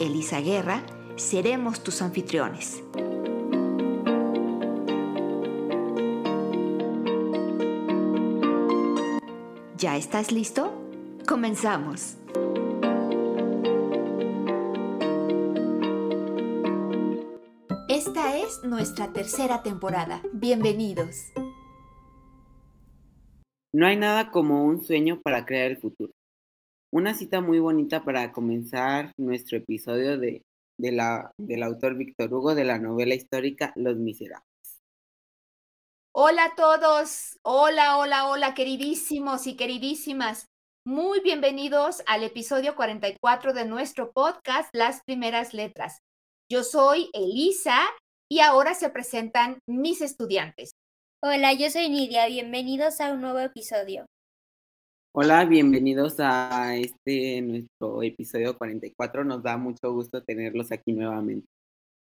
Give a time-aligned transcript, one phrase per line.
[0.00, 0.84] Elisa Guerra,
[1.16, 2.82] seremos tus anfitriones.
[9.76, 10.72] ¿Ya estás listo?
[11.26, 12.16] Comenzamos.
[17.88, 20.22] Esta es nuestra tercera temporada.
[20.32, 21.32] Bienvenidos.
[23.72, 26.12] No hay nada como un sueño para crear el futuro.
[26.90, 30.42] Una cita muy bonita para comenzar nuestro episodio de,
[30.78, 34.46] la, del autor Víctor Hugo de la novela histórica Los Miserables.
[36.14, 40.46] Hola a todos, hola, hola, hola, queridísimos y queridísimas.
[40.86, 45.98] Muy bienvenidos al episodio 44 de nuestro podcast Las Primeras Letras.
[46.50, 47.80] Yo soy Elisa
[48.30, 50.70] y ahora se presentan mis estudiantes.
[51.22, 52.26] Hola, yo soy Nidia.
[52.28, 54.06] Bienvenidos a un nuevo episodio.
[55.14, 59.24] Hola, bienvenidos a este nuestro episodio 44.
[59.24, 61.46] Nos da mucho gusto tenerlos aquí nuevamente.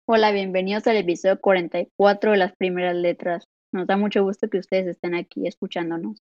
[0.06, 3.44] Hola, bienvenidos al episodio 44 de las primeras letras.
[3.72, 6.16] Nos da mucho gusto que ustedes estén aquí escuchándonos.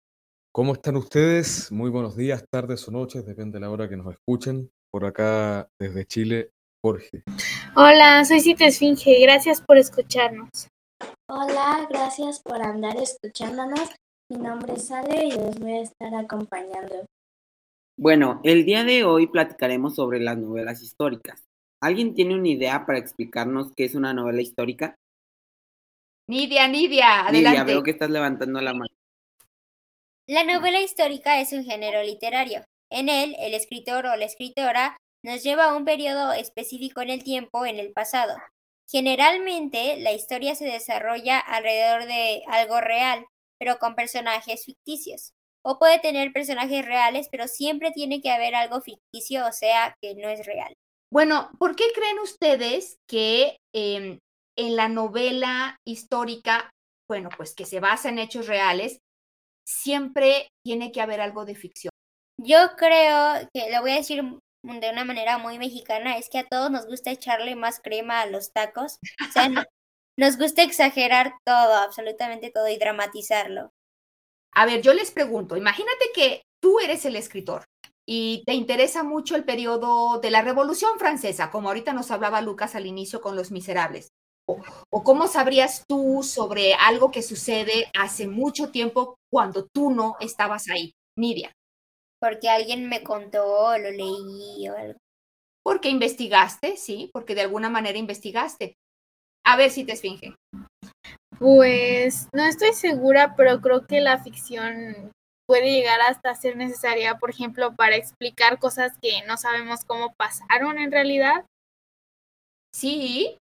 [0.51, 1.71] ¿Cómo están ustedes?
[1.71, 4.69] Muy buenos días, tardes o noches, depende de la hora que nos escuchen.
[4.91, 6.51] Por acá, desde Chile,
[6.83, 7.23] Jorge.
[7.75, 10.67] Hola, soy Cita Esfinge, gracias por escucharnos.
[11.29, 13.89] Hola, gracias por andar escuchándonos.
[14.29, 17.05] Mi nombre es Ale y los voy a estar acompañando.
[17.97, 21.45] Bueno, el día de hoy platicaremos sobre las novelas históricas.
[21.81, 24.95] ¿Alguien tiene una idea para explicarnos qué es una novela histórica?
[26.27, 27.59] Nidia, Nidia, adelante.
[27.59, 28.93] Nidia, veo que estás levantando la mano.
[30.27, 32.65] La novela histórica es un género literario.
[32.91, 37.23] En él, el escritor o la escritora nos lleva a un periodo específico en el
[37.23, 38.35] tiempo en el pasado.
[38.89, 43.25] Generalmente, la historia se desarrolla alrededor de algo real,
[43.59, 45.33] pero con personajes ficticios.
[45.63, 50.15] O puede tener personajes reales, pero siempre tiene que haber algo ficticio, o sea, que
[50.15, 50.73] no es real.
[51.11, 54.19] Bueno, ¿por qué creen ustedes que em,
[54.57, 56.69] en la novela histórica,
[57.09, 58.99] bueno, pues que se basa en hechos reales,
[59.65, 61.91] siempre tiene que haber algo de ficción?
[62.39, 64.23] Yo creo que, lo voy a decir
[64.63, 68.25] de una manera muy mexicana es que a todos nos gusta echarle más crema a
[68.25, 68.99] los tacos.
[69.27, 69.49] O sea,
[70.17, 73.71] nos gusta exagerar todo, absolutamente todo y dramatizarlo.
[74.53, 77.65] A ver, yo les pregunto, imagínate que tú eres el escritor
[78.07, 82.75] y te interesa mucho el periodo de la Revolución Francesa, como ahorita nos hablaba Lucas
[82.75, 84.09] al inicio con Los Miserables.
[84.49, 90.15] O, o, cómo sabrías tú sobre algo que sucede hace mucho tiempo cuando tú no
[90.21, 91.51] estabas ahí, Nidia
[92.19, 94.99] porque alguien me contó, lo leí o algo.
[95.63, 98.75] Porque investigaste, sí, porque de alguna manera investigaste.
[99.47, 100.35] A ver si te esfinge.
[101.39, 105.11] Pues no estoy segura, pero creo que la ficción
[105.47, 110.77] puede llegar hasta ser necesaria, por ejemplo, para explicar cosas que no sabemos cómo pasaron
[110.79, 111.45] en realidad.
[112.75, 113.37] Sí,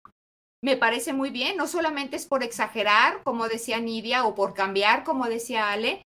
[0.61, 1.55] me parece muy bien.
[1.55, 6.01] No solamente es por exagerar, como decía Nidia, o por cambiar, como decía Ale,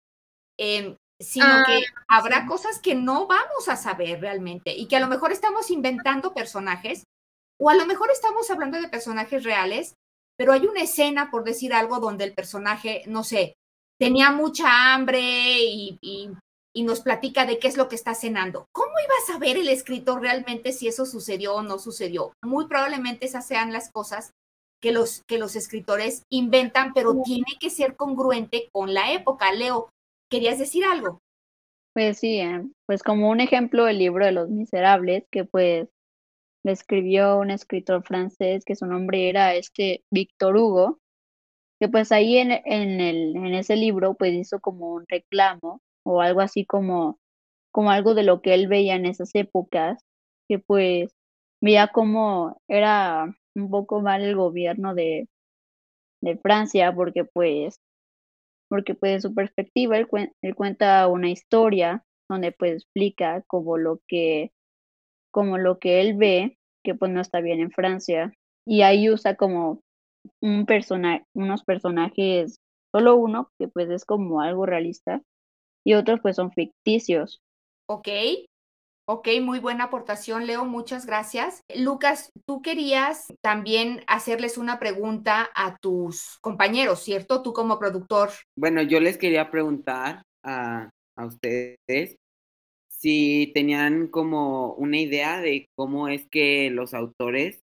[0.59, 5.00] eh, sino ah, que habrá cosas que no vamos a saber realmente y que a
[5.00, 7.04] lo mejor estamos inventando personajes
[7.60, 9.94] o a lo mejor estamos hablando de personajes reales,
[10.37, 13.54] pero hay una escena, por decir algo, donde el personaje, no sé,
[13.98, 16.31] tenía mucha hambre y, y,
[16.82, 18.66] nos platica de qué es lo que está cenando.
[18.72, 22.32] ¿Cómo iba a saber el escritor realmente si eso sucedió o no sucedió?
[22.44, 24.32] Muy probablemente esas sean las cosas
[24.82, 29.53] que los, que los escritores inventan, pero tiene que ser congruente con la época.
[29.53, 29.88] Leo,
[30.34, 31.21] ¿Querías decir algo?
[31.94, 35.89] Pues sí, eh, pues como un ejemplo el libro de los miserables, que pues
[36.65, 40.99] le escribió un escritor francés que su nombre era este Víctor Hugo,
[41.81, 46.21] que pues ahí en, en, el, en ese libro pues hizo como un reclamo o
[46.21, 47.19] algo así como,
[47.72, 50.01] como algo de lo que él veía en esas épocas,
[50.49, 51.13] que pues
[51.63, 55.28] veía como era un poco mal el gobierno de,
[56.22, 57.78] de Francia porque pues
[58.69, 60.09] porque pues su perspectiva él,
[60.57, 64.51] cuenta una historia donde pues explica como lo que
[65.34, 68.33] como lo que él ve que pues no está bien en Francia
[68.65, 69.83] y ahí usa como
[70.41, 72.60] un personaje unos personajes
[72.92, 75.21] solo uno que pues es como algo realista
[75.84, 77.42] y otros pues son ficticios
[77.86, 78.09] Ok.
[79.07, 81.60] Ok, muy buena aportación, Leo, muchas gracias.
[81.77, 87.42] Lucas, tú querías también hacerles una pregunta a tus compañeros, ¿cierto?
[87.42, 88.31] Tú como productor.
[88.57, 90.89] Bueno, yo les quería preguntar a,
[91.19, 92.16] a ustedes
[93.04, 97.59] si tenían como una idea de cómo es que los autores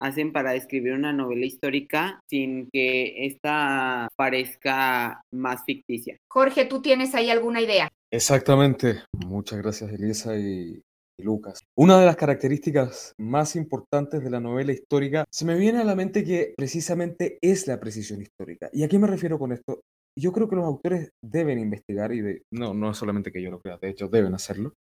[0.00, 6.16] hacen para escribir una novela histórica sin que ésta parezca más ficticia.
[6.30, 7.90] Jorge, ¿tú tienes ahí alguna idea?
[8.10, 9.02] Exactamente.
[9.26, 10.80] Muchas gracias, Elisa y,
[11.18, 11.60] y Lucas.
[11.76, 15.94] Una de las características más importantes de la novela histórica se me viene a la
[15.94, 18.70] mente que precisamente es la precisión histórica.
[18.72, 19.82] ¿Y a qué me refiero con esto?
[20.20, 23.50] Yo creo que los autores deben investigar y de, no, no es solamente que yo
[23.50, 24.74] lo crea, de hecho deben hacerlo,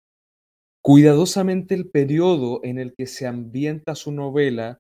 [0.83, 4.79] cuidadosamente el periodo en el que se ambienta su novela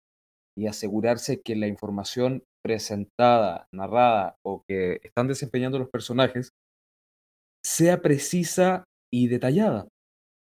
[0.56, 6.50] y asegurarse que la información presentada, narrada o que están desempeñando los personajes
[7.62, 9.88] sea precisa y detallada.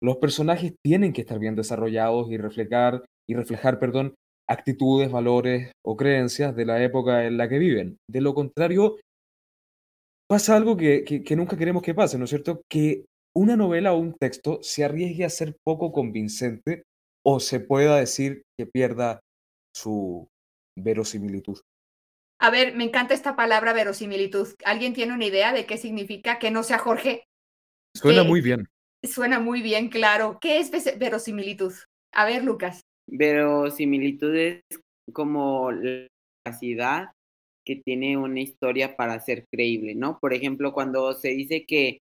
[0.02, 4.14] Los personajes tienen que estar bien desarrollados y reflejar, y reflejar perdón,
[4.48, 7.98] actitudes, valores o creencias de la época en la que viven.
[8.10, 8.96] De lo contrario,
[10.30, 12.62] pasa algo que, que, que nunca queremos que pase, ¿no es cierto?
[12.70, 13.04] Que
[13.34, 16.84] una novela o un texto se arriesgue a ser poco convincente
[17.26, 19.18] o se pueda decir que pierda
[19.74, 20.28] su
[20.78, 21.58] verosimilitud.
[22.40, 24.46] A ver, me encanta esta palabra verosimilitud.
[24.64, 26.38] ¿Alguien tiene una idea de qué significa?
[26.38, 27.24] Que no sea Jorge.
[27.96, 28.28] Suena ¿Qué?
[28.28, 28.68] muy bien.
[29.02, 30.38] Suena muy bien, claro.
[30.40, 31.72] ¿Qué es verosimilitud?
[32.14, 32.82] A ver, Lucas.
[33.08, 34.62] Verosimilitud es
[35.12, 36.06] como la
[36.44, 37.10] capacidad
[37.64, 40.18] que tiene una historia para ser creíble, ¿no?
[40.18, 42.00] Por ejemplo, cuando se dice que,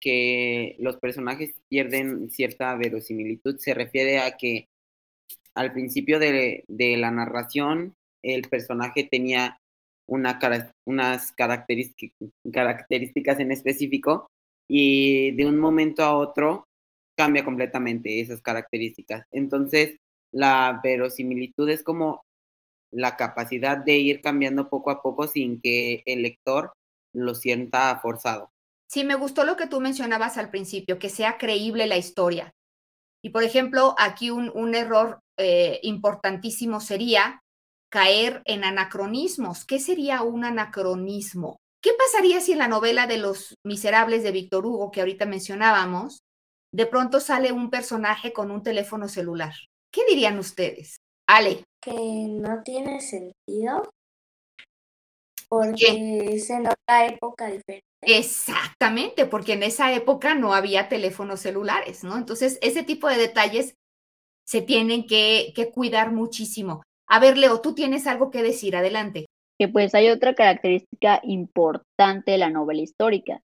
[0.00, 4.66] que los personajes pierden cierta verosimilitud, se refiere a que
[5.54, 9.58] al principio de, de la narración el personaje tenía
[10.06, 10.38] una,
[10.86, 14.30] unas características en específico
[14.68, 16.64] y de un momento a otro
[17.16, 19.26] cambia completamente esas características.
[19.30, 19.96] Entonces,
[20.32, 22.24] la verosimilitud es como
[22.92, 26.72] la capacidad de ir cambiando poco a poco sin que el lector
[27.14, 28.50] lo sienta forzado.
[28.88, 32.52] Sí, me gustó lo que tú mencionabas al principio, que sea creíble la historia.
[33.24, 37.40] Y por ejemplo, aquí un, error eh, importantísimo sería
[37.90, 39.64] caer en anacronismos.
[39.64, 41.56] ¿Qué sería un anacronismo?
[41.82, 46.20] ¿Qué pasaría si en la novela de Los Miserables de Víctor Hugo, que ahorita mencionábamos,
[46.72, 49.54] de pronto sale un personaje con un teléfono celular?
[49.92, 50.96] ¿Qué dirían ustedes?
[51.34, 51.92] Ale, que
[52.28, 53.90] no tiene sentido
[55.48, 57.86] porque es en otra época diferente.
[58.02, 62.18] exactamente, porque en esa época no había teléfonos celulares, ¿no?
[62.18, 63.74] Entonces, ese tipo de detalles
[64.46, 66.82] se tienen que, que cuidar muchísimo.
[67.08, 69.26] A ver, Leo, tú tienes algo que decir, adelante.
[69.58, 73.40] que pues hay otra característica importante de la novela histórica,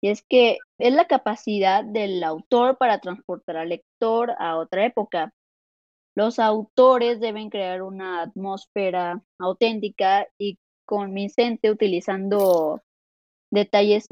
[0.00, 5.32] y es que es la capacidad del autor para transportar al lector a otra época.
[6.18, 12.82] Los autores deben crear una atmósfera auténtica y convincente utilizando
[13.52, 14.08] detalles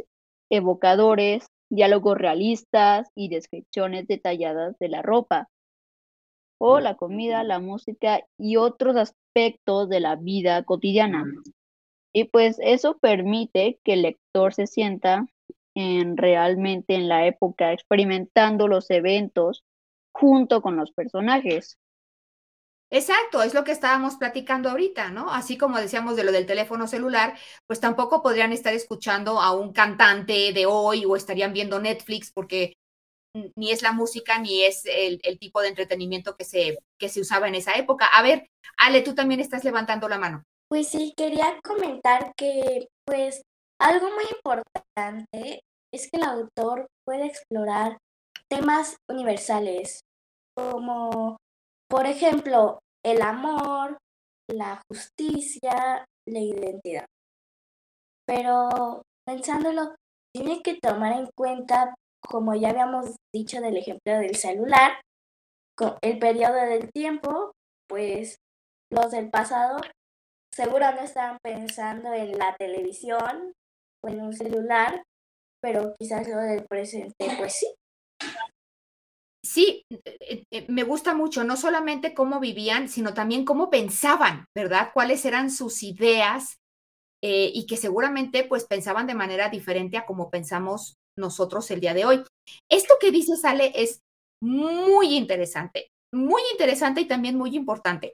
[0.48, 5.48] evocadores, diálogos realistas y descripciones detalladas de la ropa
[6.60, 11.24] o la comida, la música y otros aspectos de la vida cotidiana.
[12.12, 15.26] Y pues eso permite que el lector se sienta
[15.74, 19.64] en, realmente en la época experimentando los eventos
[20.12, 21.80] junto con los personajes.
[22.90, 25.32] Exacto, es lo que estábamos platicando ahorita, ¿no?
[25.32, 29.72] Así como decíamos de lo del teléfono celular, pues tampoco podrían estar escuchando a un
[29.72, 32.74] cantante de hoy o estarían viendo Netflix porque
[33.56, 37.20] ni es la música ni es el, el tipo de entretenimiento que se, que se
[37.20, 38.06] usaba en esa época.
[38.06, 40.44] A ver, Ale, tú también estás levantando la mano.
[40.68, 43.42] Pues sí, quería comentar que pues
[43.80, 45.60] algo muy importante
[45.92, 47.98] es que el autor puede explorar
[48.48, 50.00] temas universales
[50.56, 51.36] como
[51.88, 53.98] por ejemplo el amor,
[54.48, 57.06] la justicia, la identidad.
[58.26, 59.94] Pero pensándolo,
[60.34, 65.00] tiene que tomar en cuenta, como ya habíamos dicho del ejemplo del celular,
[66.02, 67.52] el periodo del tiempo,
[67.88, 68.36] pues
[68.90, 69.78] los del pasado
[70.52, 73.52] seguro no estaban pensando en la televisión
[74.02, 75.02] o en un celular,
[75.62, 77.74] pero quizás lo del presente, pues sí.
[79.56, 84.90] Sí, eh, eh, me gusta mucho, no solamente cómo vivían, sino también cómo pensaban, ¿verdad?
[84.92, 86.58] Cuáles eran sus ideas
[87.22, 91.94] eh, y que seguramente pues pensaban de manera diferente a como pensamos nosotros el día
[91.94, 92.22] de hoy.
[92.70, 94.00] Esto que dice Sale es
[94.42, 98.12] muy interesante, muy interesante y también muy importante,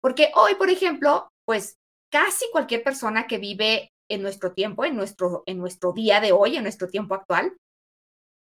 [0.00, 1.74] porque hoy, por ejemplo, pues
[2.12, 6.54] casi cualquier persona que vive en nuestro tiempo, en nuestro, en nuestro día de hoy,
[6.54, 7.52] en nuestro tiempo actual,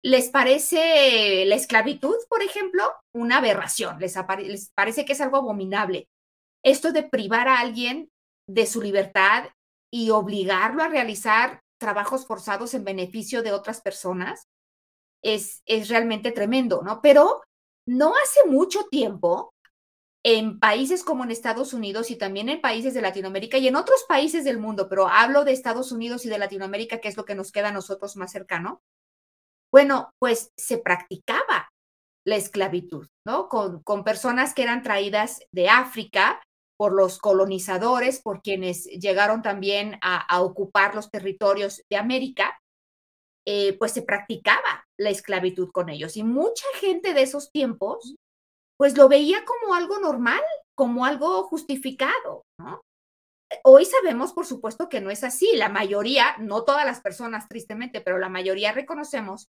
[0.07, 4.15] les parece la esclavitud, por ejemplo, una aberración, les,
[4.73, 6.09] parece que es algo abominable.
[6.65, 8.09] Esto de privar a alguien
[8.49, 9.49] de su libertad
[9.93, 14.47] y obligarlo a realizar trabajos forzados en beneficio de otras personas
[15.25, 17.01] es, es realmente tremendo, ¿no?
[17.03, 17.43] Pero
[17.85, 19.55] no hace mucho tiempo,
[20.23, 24.05] en países como en Estados Unidos y también en países de Latinoamérica y en otros
[24.09, 27.35] países del mundo, pero hablo de Estados Unidos y de Latinoamérica, que es lo que
[27.35, 28.83] nos queda a nosotros más cercano,
[29.76, 31.68] bueno, pues se practicaba
[32.26, 33.50] la esclavitud, ¿no?
[33.50, 36.40] Con, con personas que eran traídas de África
[36.78, 42.59] por los colonizadores, por quienes llegaron también a, ocupar los territorios de América,
[43.47, 46.16] eh, pues se practicaba la esclavitud con ellos.
[46.16, 48.14] Y mucha gente de esos tiempos,
[48.78, 50.40] pues lo veía como algo normal,
[50.75, 52.80] como algo justificado, ¿no?
[53.62, 55.54] Hoy sabemos, por supuesto, que no es así.
[55.54, 59.49] La mayoría, no todas las personas, tristemente, pero la mayoría reconocemos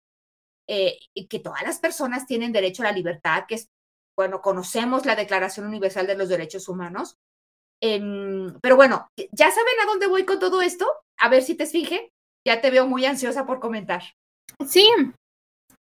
[0.68, 3.68] eh, que todas las personas tienen derecho a la libertad, que es
[4.16, 7.16] bueno, conocemos la Declaración Universal de los Derechos Humanos.
[7.82, 10.86] Em, pero bueno, ¿ya saben a dónde voy con todo esto?
[11.18, 12.12] A ver si te fije.
[12.46, 14.02] Ya te veo muy ansiosa por comentar.
[14.66, 14.88] Sí,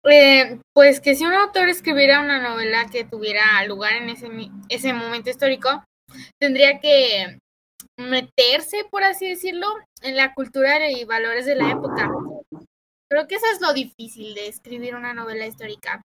[0.04, 4.28] eh, pues que si un autor escribiera una novela que tuviera lugar en ese,
[4.70, 5.84] ese momento histórico,
[6.40, 7.40] tendría que
[7.98, 9.68] meterse, por así decirlo,
[10.02, 12.10] en la cultura y valores de la época.
[13.10, 16.02] Creo que eso es lo difícil de escribir una novela histórica,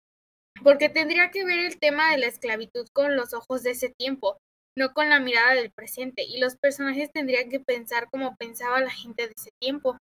[0.64, 4.38] porque tendría que ver el tema de la esclavitud con los ojos de ese tiempo,
[4.78, 8.92] no con la mirada del presente, y los personajes tendrían que pensar como pensaba la
[8.92, 9.98] gente de ese tiempo.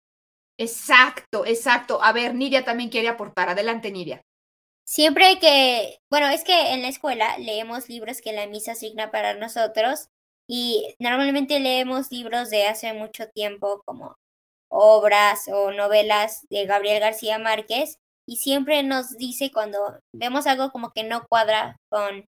[0.58, 2.02] Exacto, exacto.
[2.02, 3.50] A ver, Nidia también quiere aportar.
[3.50, 4.22] Adelante, Nidia.
[4.88, 9.12] Siempre hay que, bueno, es que en la escuela leemos libros que la misa asigna
[9.12, 10.08] para nosotros
[10.48, 14.16] y normalmente leemos libros de hace mucho tiempo como
[14.76, 20.92] obras o novelas de Gabriel García Márquez y siempre nos dice cuando vemos algo como
[20.92, 22.26] que no cuadra con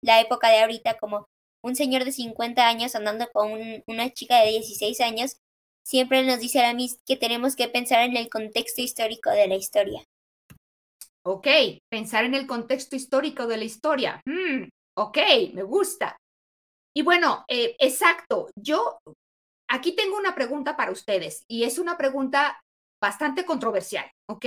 [0.00, 1.26] la época de ahorita, como
[1.62, 3.50] un señor de 50 años andando con
[3.86, 5.36] una chica de 16 años,
[5.84, 9.56] siempre nos dice a mí que tenemos que pensar en el contexto histórico de la
[9.56, 10.04] historia.
[11.24, 11.48] Ok,
[11.90, 14.20] pensar en el contexto histórico de la historia.
[14.24, 15.18] Mm, ok,
[15.52, 16.16] me gusta.
[16.94, 18.98] Y bueno, eh, exacto, yo
[19.76, 22.62] aquí tengo una pregunta para ustedes y es una pregunta
[23.00, 24.46] bastante controversial, ¿ok?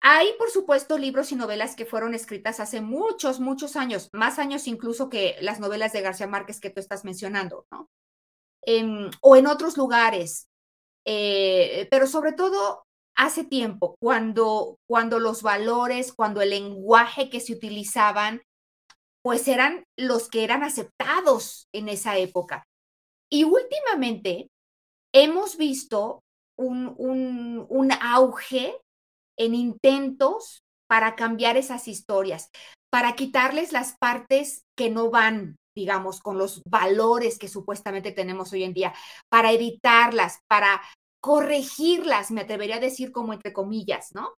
[0.00, 4.66] Hay, por supuesto, libros y novelas que fueron escritas hace muchos, muchos años, más años
[4.66, 7.88] incluso que las novelas de García Márquez que tú estás mencionando, ¿no?
[9.20, 10.48] o en otros lugares,
[11.04, 17.52] eh, pero sobre todo hace tiempo, cuando, cuando los valores, cuando el lenguaje que se
[17.52, 18.42] utilizaban,
[19.22, 22.66] pues eran los que eran aceptados en esa época.
[23.34, 24.48] Y últimamente
[25.12, 26.22] hemos visto
[26.56, 28.78] un, un, auge
[29.36, 32.48] en intentos para cambiar esas historias,
[32.92, 38.62] para quitarles las partes que no van, digamos, con los valores que supuestamente tenemos hoy
[38.62, 38.94] en día,
[39.28, 40.80] para editarlas, para
[41.20, 44.32] corregirlas, me atrevería a decir como entre comillas, ¿no?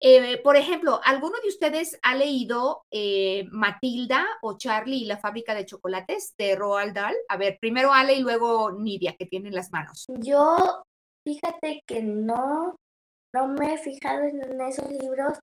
[0.00, 5.54] Eh, por ejemplo, ¿alguno de ustedes ha leído eh, Matilda o Charlie y la fábrica
[5.54, 7.16] de chocolates de Roald Dahl?
[7.28, 10.04] A ver, primero Ale y luego Nidia, que tienen las manos.
[10.20, 10.84] Yo,
[11.24, 12.76] fíjate que no,
[13.34, 15.38] no me he fijado en esos libros,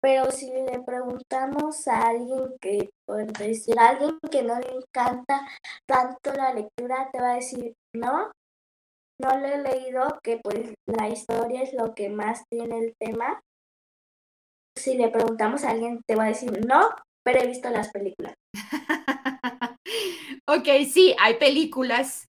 [0.00, 5.48] pero si le preguntamos a alguien que, por a alguien que no le encanta
[5.84, 8.30] tanto la lectura, te va a decir, no,
[9.18, 13.40] no lo he leído, que pues la historia es lo que más tiene el tema.
[14.76, 16.90] Si le preguntamos a alguien, te va a decir, no,
[17.24, 18.34] pero he visto las películas.
[20.46, 22.28] ok, sí, hay películas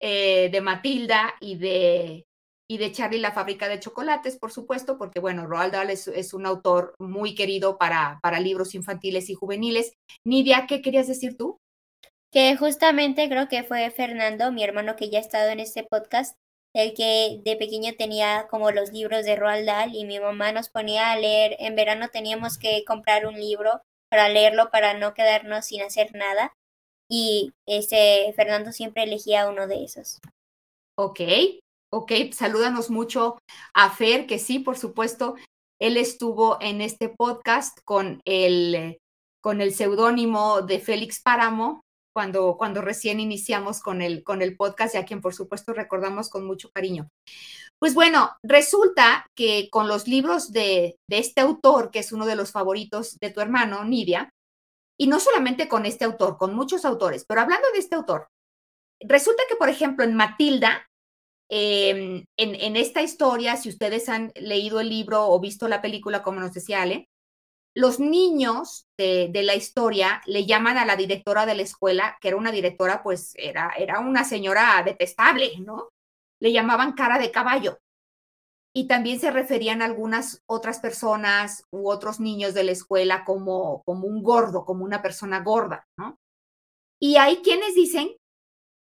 [0.00, 2.24] eh, de Matilda y de
[2.70, 6.44] y de Charlie la fábrica de chocolates, por supuesto, porque bueno, Roald Dahl es, un
[6.44, 9.94] autor muy querido para, para libros infantiles y juveniles.
[10.24, 11.58] Nidia, ¿qué querías decir tú?
[12.30, 16.36] Que justamente creo que fue Fernando, mi hermano que ya ha estado en este podcast,
[16.74, 20.68] el que de pequeño tenía como los libros de Roald Dahl y mi mamá nos
[20.68, 21.56] ponía a leer.
[21.58, 26.52] En verano teníamos que comprar un libro para leerlo para no quedarnos sin hacer nada
[27.10, 30.18] y ese Fernando siempre elegía uno de esos.
[30.96, 31.20] Ok,
[31.90, 33.38] Ok, salúdanos mucho
[33.72, 35.36] a Fer, que sí, por supuesto,
[35.80, 38.98] él estuvo en este podcast con el,
[39.40, 41.80] con el seudónimo de Félix Páramo,
[42.12, 46.28] cuando, cuando recién iniciamos con el, con el podcast y a quien por supuesto recordamos
[46.28, 47.08] con mucho cariño.
[47.78, 52.36] Pues bueno, resulta que con los libros de, de este autor, que es uno de
[52.36, 54.30] los favoritos de tu hermano, Nidia,
[54.98, 58.28] y no solamente con este autor, con muchos autores, pero hablando de este autor,
[59.00, 60.88] resulta que, por ejemplo, en Matilda,
[61.48, 66.22] em, en, en, esta historia, si ustedes han leído el libro o visto la película,
[66.22, 67.08] como nos decía Ale,
[67.74, 72.36] los niños de, la historia le llaman a la directora de la escuela, que era
[72.36, 75.90] una directora, pues era, era una señora detestable, ¿no?
[76.40, 77.78] Le llamaban cara de caballo.
[78.74, 83.82] Y también se referían a algunas otras personas u otros niños de la escuela como,
[83.84, 86.16] como un gordo, como una persona gorda, ¿no?
[87.00, 88.16] Y hay quienes dicen,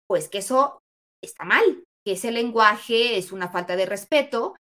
[0.08, 0.82] pues que eso
[1.22, 4.56] está mal, que ese lenguaje es una falta de respeto,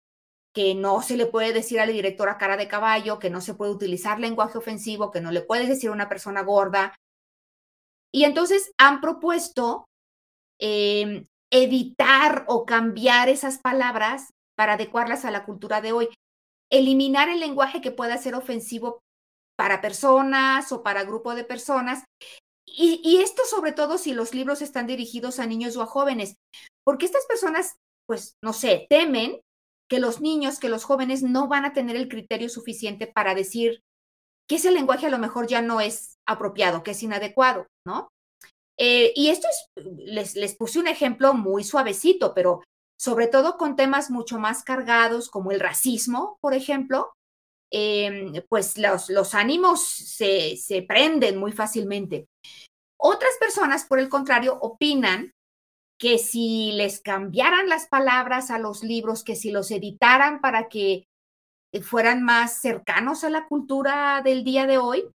[0.56, 3.52] que no se le puede decir a la directora cara de caballo, que no se
[3.52, 6.96] puede utilizar lenguaje ofensivo, que no le puedes decir a una persona gorda.
[8.10, 9.84] Y entonces han propuesto
[10.58, 16.08] eh, editar o cambiar esas palabras para adecuarlas a la cultura de hoy.
[16.72, 19.00] Eliminar el lenguaje que pueda ser ofensivo
[19.58, 22.02] para personas o para grupo de personas.
[22.66, 26.36] Y, y, esto sobre todo si los libros están dirigidos a niños o a jóvenes,
[26.82, 29.38] porque estas personas, pues, no sé, temen
[29.88, 33.82] que los niños, que los jóvenes no van a tener el criterio suficiente para decir
[34.48, 38.08] que ese lenguaje a lo mejor ya no es apropiado, que es inadecuado, ¿no?
[38.78, 42.62] Eh, y esto es, les, les puse un ejemplo muy suavecito, pero
[42.98, 47.12] sobre todo con temas mucho más cargados como el racismo, por ejemplo,
[47.72, 52.26] eh, pues los, los ánimos se, se prenden muy fácilmente.
[52.98, 55.32] Otras personas, por el contrario, opinan
[55.98, 61.06] que si les cambiaran las palabras a los libros, que si los editaran para que
[61.72, 65.08] eh, fueran más cercanos a la cultura del día de hoy,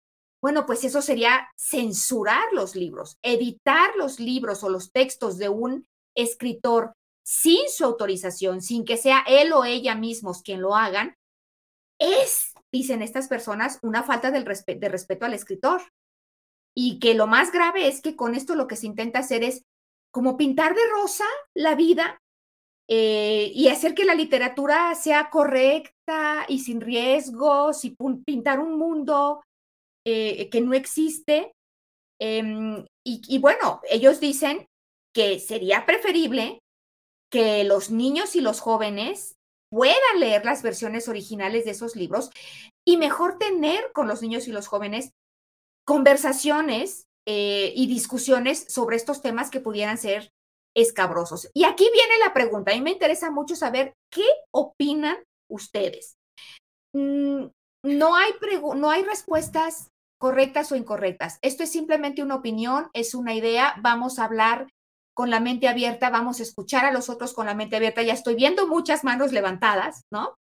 [0.42, 5.86] bueno, pues eso sería censurar los libros, editar los libros o los textos de un
[6.16, 11.14] escritor sin su autorización, sin que sea él o ella mismos quien lo hagan,
[12.00, 15.82] es, dicen estas personas, una falta de, resp de respeto al escritor.
[16.74, 19.64] Y que lo más grave es que con esto lo que se intenta hacer es
[20.10, 21.24] como pintar de rosa
[21.54, 22.20] la vida
[22.88, 29.42] eh, y hacer que la literatura sea correcta y sin riesgos y pintar un mundo
[30.04, 31.52] eh, que no existe.
[32.20, 34.66] Eh, y, y bueno, ellos dicen
[35.14, 36.58] que sería preferible
[37.30, 39.36] que los niños y los jóvenes
[39.70, 42.30] puedan leer las versiones originales de esos libros
[42.84, 45.12] y mejor tener con los niños y los jóvenes
[45.86, 50.32] conversaciones eh, y discusiones sobre estos temas que pudieran ser
[50.76, 51.48] escabrosos.
[51.54, 55.16] Y aquí viene la pregunta, a mí me interesa mucho saber qué opinan
[55.48, 56.16] ustedes.
[56.92, 57.44] Mm,
[57.84, 58.32] no hay,
[58.74, 59.90] no hay respuestas
[60.20, 61.38] correctas o incorrectas.
[61.40, 64.66] Esto es simplemente una opinión, es una idea, vamos a hablar
[65.14, 68.02] con la mente abierta, vamos a escuchar a los otros con la mente abierta.
[68.02, 70.34] Ya estoy viendo muchas manos levantadas, ¿no?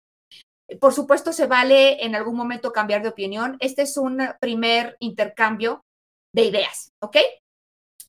[0.81, 3.57] Por supuesto, se vale en algún momento cambiar de opinión.
[3.59, 5.83] Este es un primer intercambio
[6.37, 7.17] de ideas, ¿ok?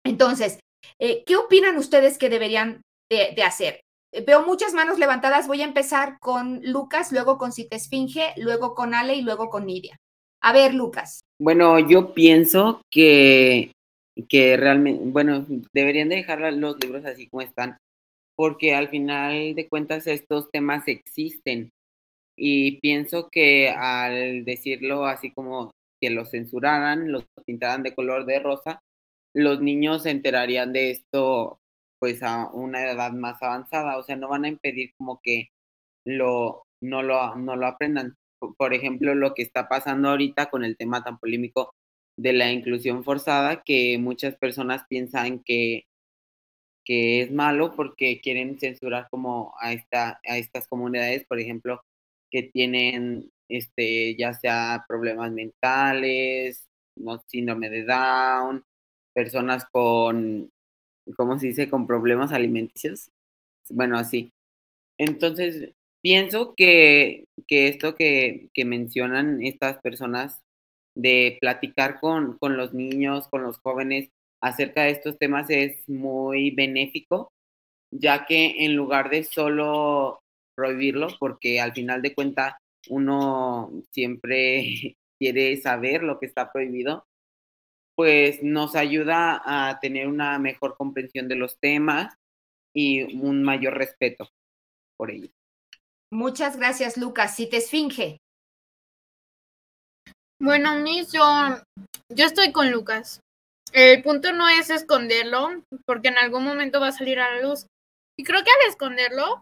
[0.04, 0.60] Entonces,
[1.00, 3.80] eh, ¿qué opinan ustedes que deberían de, hacer?
[4.12, 5.48] Eh, veo muchas manos levantadas.
[5.48, 9.98] Voy a empezar con Lucas, luego con Citesfinge, luego con Ale y luego con Nidia.
[10.42, 11.22] A ver, Lucas.
[11.40, 13.72] Bueno, yo pienso que,
[14.28, 17.78] que realmente, bueno, deberían dejar los libros así como están,
[18.36, 21.70] porque al final de cuentas estos temas existen.
[22.38, 28.39] Y pienso que al decirlo así como que los censuraran, los pintaran de color de
[28.39, 28.81] rosa,
[29.33, 31.60] los niños se enterarían de esto
[31.99, 35.49] pues a una edad más avanzada, o sea, no van a impedir como que
[36.05, 38.15] lo no lo no lo aprendan.
[38.57, 41.73] Por ejemplo, lo que está pasando ahorita con el tema tan polémico
[42.17, 45.86] de la inclusión forzada, que muchas personas piensan que,
[46.86, 51.81] que es malo porque quieren censurar como a, esta, a estas comunidades, por ejemplo,
[52.31, 58.63] que tienen este, ya sea problemas mentales, no, síndrome de Down,
[59.13, 60.49] personas con,
[61.15, 63.12] ¿cómo se dice?, con problemas alimenticios.
[63.69, 64.31] Bueno, así.
[64.97, 70.41] Entonces, pienso que, que esto que, que, mencionan estas personas
[70.95, 74.10] de platicar con, con los niños, con los jóvenes
[74.41, 77.31] acerca de estos temas es muy benéfico,
[77.91, 80.19] ya que en lugar de solo
[80.55, 82.55] prohibirlo, porque al final de cuentas
[82.89, 87.06] uno siempre quiere saber lo que está prohibido,
[87.95, 92.15] pues nos ayuda a tener una mejor comprensión de los temas
[92.76, 94.30] y un mayor respeto
[94.97, 95.32] por ellos.
[96.12, 97.36] Muchas gracias, Lucas.
[97.36, 98.19] Si te esfinge.
[100.39, 101.23] Bueno, Miss, yo,
[102.13, 103.19] yo estoy con Lucas.
[103.73, 107.65] El punto no es esconderlo, porque en algún momento va a salir a la luz.
[108.17, 109.41] Y creo que al esconderlo,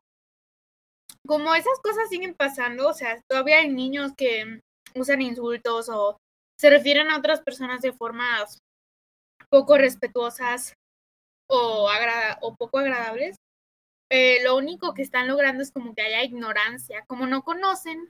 [1.26, 4.62] como esas cosas siguen pasando, o sea, todavía hay niños que
[4.96, 6.18] usan insultos o
[6.58, 8.60] se refieren a otras personas de formas
[9.50, 10.74] poco respetuosas
[11.50, 11.90] o,
[12.58, 13.38] poco agradables.
[14.12, 18.10] eh, lo único que están logrando es como que haya ignorancia, como no conocen,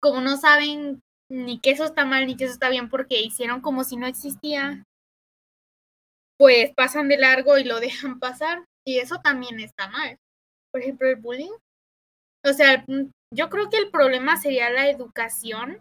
[0.00, 3.60] como no saben ni que eso está mal ni que eso está bien porque hicieron
[3.60, 4.84] como si no existía,
[6.38, 10.18] pues pasan de largo y lo dejan pasar y eso también está mal.
[10.72, 11.52] Por ejemplo, el bullying.
[12.46, 15.80] O sea, mm, yo creo que el problema sería la educación,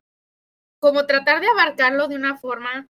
[0.82, 2.88] como tratar de abarcarlo de una forma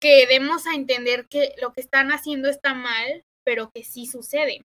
[0.00, 4.62] que demos a entender que lo que están haciendo está mal, pero que sí sucede.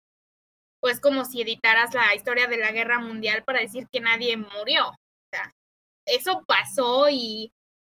[0.81, 4.89] Pues como si editaras la historia de la guerra mundial para decir que nadie murió.
[4.89, 4.95] O
[5.31, 5.53] sea,
[6.07, 7.51] eso pasó y,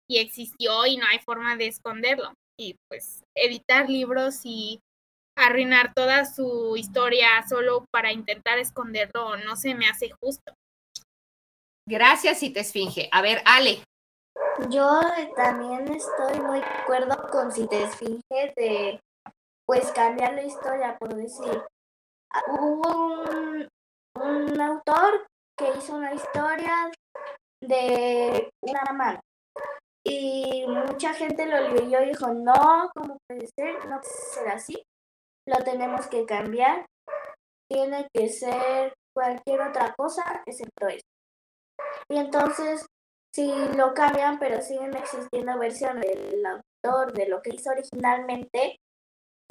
[0.08, 2.34] y existió y no hay forma de esconderlo.
[2.58, 4.80] Y pues editar libros y
[5.36, 10.54] arruinar toda su historia solo para intentar esconderlo no se me hace justo.
[11.88, 13.10] Gracias, y te esfinge.
[13.12, 13.84] A ver, Ale.
[14.70, 15.02] Yo
[15.36, 19.00] también estoy muy de acuerdo con si te esfinge de
[19.66, 21.62] pues cambiar la historia, por decir.
[22.32, 23.68] Ah, hubo un,
[24.16, 26.92] un autor que hizo una historia
[27.62, 29.20] de una mano
[30.08, 33.74] y mucha gente lo leyó y dijo, no, ¿cómo puede ser?
[33.88, 34.84] No puede ser así.
[35.48, 36.86] Lo tenemos que cambiar.
[37.70, 41.06] Tiene que ser cualquier otra cosa excepto eso.
[42.10, 42.86] Y entonces,
[43.34, 48.78] si lo cambian, pero siguen existiendo versiones del autor, de lo que hizo originalmente,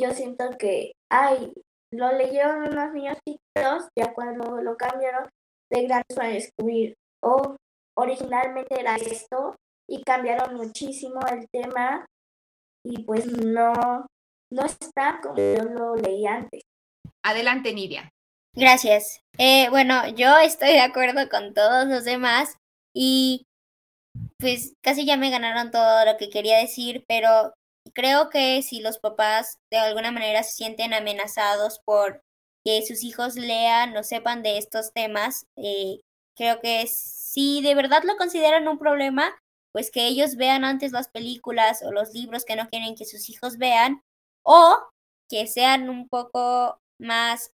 [0.01, 1.53] yo siento que, ay,
[1.93, 5.29] lo leyeron unos niños chiquitos, ya cuando lo cambiaron,
[5.73, 7.57] de grandes para descubrir, oh,
[7.97, 9.57] originalmente era esto,
[9.89, 12.07] y cambiaron muchísimo el tema
[12.87, 14.07] y pues no,
[14.51, 16.63] no está como yo lo leí antes.
[17.23, 18.11] Adelante, Nidia.
[18.55, 19.21] Gracias.
[19.39, 22.57] Eh, bueno, yo estoy de acuerdo con todos los demás
[22.95, 23.47] y
[24.39, 27.53] pues casi ya me ganaron todo lo que quería decir, pero
[27.95, 32.23] creo que si los papás de alguna manera se sienten amenazados por
[32.65, 36.01] que sus hijos lean o sepan de estos temas, eh,
[36.37, 39.35] creo que si de verdad lo consideran un problema,
[39.73, 43.29] pues que ellos vean antes las películas o los libros que no quieren que sus
[43.29, 44.03] hijos vean,
[44.45, 44.79] o
[45.29, 47.53] que sean un poco más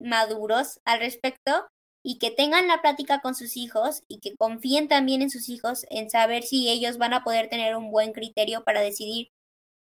[0.00, 1.66] maduros al respecto
[2.04, 5.86] y que tengan la plática con sus hijos y que confíen también en sus hijos
[5.90, 9.28] en saber si ellos van a poder tener un buen criterio para decidir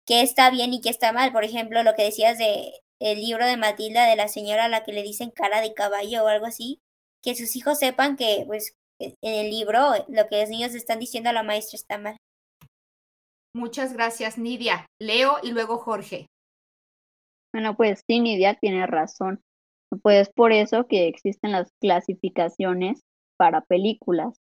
[0.06, 1.32] qué está bien y qué está mal.
[1.32, 4.84] Por ejemplo, lo que decías de el libro de Matilda de la señora a la
[4.84, 6.82] que le dicen cara de caballo o algo así,
[7.24, 11.30] que sus hijos sepan que pues en el libro lo que los niños están diciendo
[11.30, 12.18] a la maestra está mal.
[13.54, 14.86] Muchas gracias, Nidia.
[15.00, 16.28] Leo y luego Jorge.
[17.54, 19.42] Bueno, pues sí, Nidia tiene razón.
[20.02, 23.02] Pues por eso que existen las clasificaciones
[23.38, 24.40] para películas.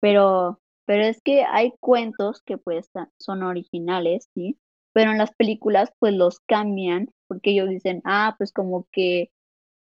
[0.00, 4.58] Pero, pero es que hay cuentos que pues son originales, ¿sí?
[4.94, 9.30] Pero en las películas pues los cambian porque ellos dicen, ah, pues como que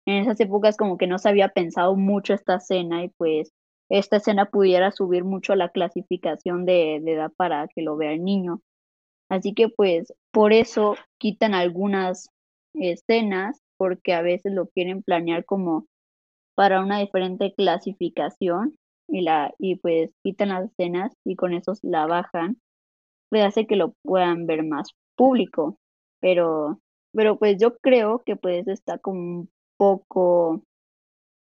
[0.06, 3.52] en esas épocas como que no se había pensado mucho esta escena y pues
[3.90, 8.62] esta escena pudiera subir mucho la clasificación de, edad para que lo vea el niño.
[9.30, 12.30] Así que pues por eso quitan algunas
[12.74, 15.86] escenas porque a veces lo quieren planear como
[16.56, 18.76] para una diferente clasificación
[19.08, 22.58] y la y pues quitan las escenas y con eso la bajan
[23.30, 25.78] pues hace que lo puedan ver más público
[26.22, 26.80] pero
[27.14, 30.64] pero pues yo creo que pues está como un poco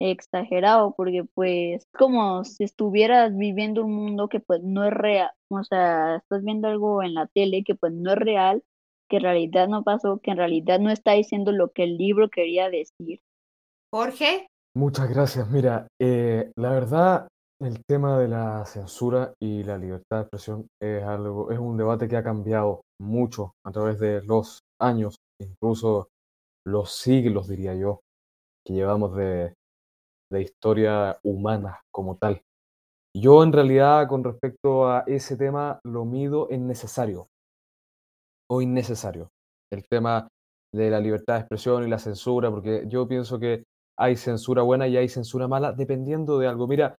[0.02, 5.64] exagerado porque pues como si estuvieras viviendo un mundo que pues no es real, o
[5.64, 8.64] sea, estás viendo algo en la tele que pues no es real,
[9.10, 12.30] que en realidad no pasó, que en realidad no está diciendo lo que el libro
[12.30, 13.20] quería decir.
[13.94, 14.48] Jorge.
[14.74, 15.50] Muchas gracias.
[15.50, 17.28] Mira, eh, la verdad,
[17.60, 22.08] el tema de la censura y la libertad de expresión es algo, es un debate
[22.08, 26.08] que ha cambiado mucho a través de los años, incluso
[26.66, 28.00] los siglos, diría yo,
[28.66, 29.54] que llevamos de,
[30.32, 32.42] de historia humana como tal.
[33.16, 37.28] Yo en realidad con respecto a ese tema lo mido en necesario
[38.50, 39.30] o innecesario.
[39.72, 40.28] El tema
[40.74, 43.64] de la libertad de expresión y la censura, porque yo pienso que
[43.98, 46.68] hay censura buena y hay censura mala dependiendo de algo.
[46.68, 46.96] Mira,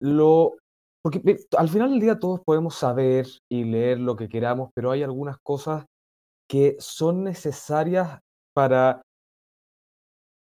[0.00, 0.56] lo
[1.02, 5.02] porque al final del día todos podemos saber y leer lo que queramos, pero hay
[5.02, 5.86] algunas cosas
[6.48, 8.20] que son necesarias
[8.54, 9.02] para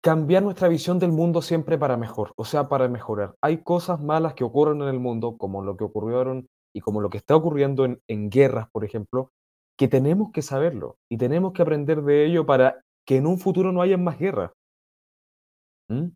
[0.03, 3.35] cambiar nuestra visión del mundo siempre para mejor, o sea, para mejorar.
[3.41, 7.11] Hay cosas malas que ocurren en el mundo, como lo que ocurrieron y como lo
[7.11, 9.33] que está ocurriendo en, guerras, por ejemplo,
[9.77, 13.73] que tenemos que saberlo y tenemos que aprender de ello para que en un futuro
[13.73, 14.53] no haya más guerras.
[15.89, 16.09] ¿Mm?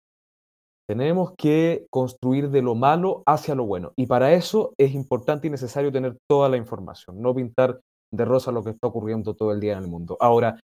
[0.87, 3.93] Tenemos que construir de lo malo hacia lo bueno.
[3.97, 7.81] Y para eso es importante y necesario tener toda la información, no pintar
[8.13, 10.19] de rosa lo que está ocurriendo todo el día en el mundo.
[10.21, 10.61] Ahora,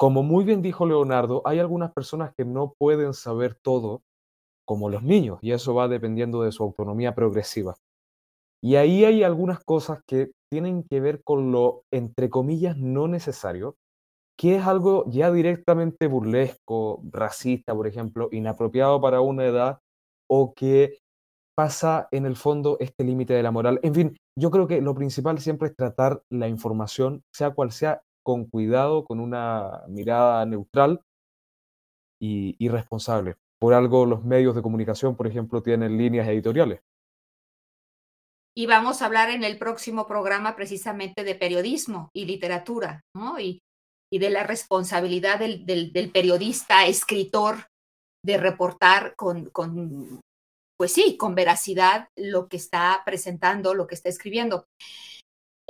[0.00, 4.00] como muy bien dijo Leonardo, hay algunas personas que no pueden saber todo
[4.66, 7.74] como los niños y eso va dependiendo de su autonomía progresiva.
[8.62, 13.76] Y ahí hay algunas cosas que tienen que ver con lo, entre comillas, no necesario,
[14.38, 19.80] que es algo ya directamente burlesco, racista, por ejemplo, inapropiado para una edad,
[20.30, 20.96] o que
[21.54, 23.78] pasa en el fondo este límite de la moral.
[23.82, 28.00] En fin, yo creo que lo principal siempre es tratar la información, sea cual sea,
[28.30, 31.00] con cuidado, con una mirada neutral
[32.20, 33.36] y, y responsable.
[33.58, 36.80] Por algo los medios de comunicación, por ejemplo, tienen líneas editoriales.
[38.56, 43.38] Y vamos a hablar en el próximo programa precisamente de periodismo y literatura, ¿no?
[43.38, 43.60] Y,
[44.12, 47.66] y de la responsabilidad del, del, del, periodista, escritor,
[48.24, 50.20] de reportar con, con,
[50.76, 54.66] pues sí, con veracidad lo que está presentando, lo que está escribiendo.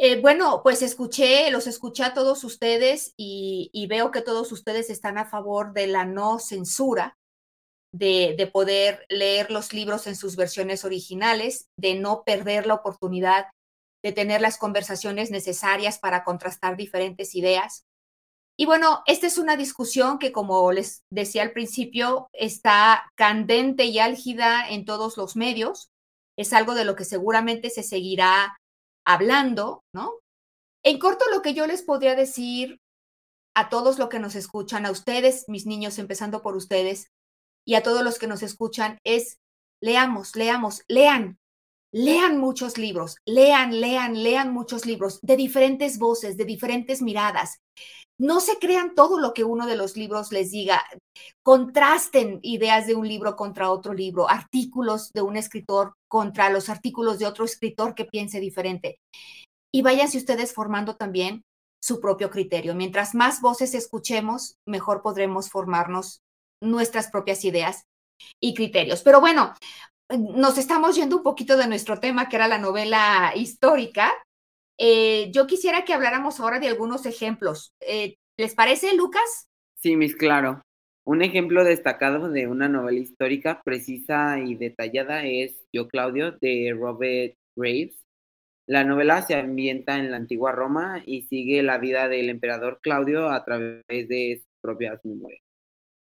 [0.02, 5.18] Eh, bueno, pues escuché, los escuché a todos ustedes y, veo que todos ustedes están
[5.18, 7.18] a favor de la no censura,
[7.92, 13.48] de, de, poder leer los libros en sus versiones originales, de no perder la oportunidad
[14.02, 17.84] de tener las conversaciones necesarias para contrastar diferentes ideas.
[18.58, 23.98] Y bueno, esta es una discusión que, como les decía al principio, está candente y
[23.98, 25.90] álgida en todos los medios.
[26.38, 28.56] Es algo de lo que seguramente se seguirá
[29.12, 30.14] hablando, ¿no?
[30.82, 32.80] En corto, lo que yo les podría decir
[33.54, 37.10] a todos los que nos escuchan, a ustedes, mis niños, empezando por ustedes,
[37.66, 39.38] y a todos los que nos escuchan es
[39.82, 41.38] leamos, leamos, lean,
[41.92, 47.60] lean muchos libros, lean, lean, lean muchos libros de diferentes voces, de diferentes miradas.
[48.18, 50.82] No se crean todo lo que uno de los libros les diga.
[51.42, 57.18] Contrasten ideas de un libro contra otro libro, artículos de un escritor contra los artículos
[57.18, 58.98] de otro escritor que piense diferente.
[59.72, 61.42] Y váyanse ustedes formando también
[61.82, 62.74] su propio criterio.
[62.74, 66.20] Mientras más voces escuchemos, mejor podremos formarnos
[66.62, 67.84] nuestras propias ideas
[68.40, 69.02] y criterios.
[69.02, 69.54] Pero bueno,
[70.10, 74.12] nos estamos yendo un poquito de nuestro tema, que era la novela histórica.
[74.82, 77.74] Eh, yo quisiera que habláramos ahora de algunos ejemplos.
[77.80, 79.50] Eh, ¿Les parece, Lucas?
[79.76, 80.62] Sí, mis claro.
[81.04, 87.36] Un ejemplo destacado de una novela histórica precisa y detallada es Yo Claudio de Robert
[87.56, 88.02] Graves.
[88.66, 93.28] La novela se ambienta en la antigua Roma y sigue la vida del emperador Claudio
[93.28, 95.42] a través de sus propias memorias.